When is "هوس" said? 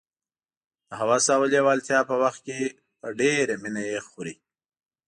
0.99-1.25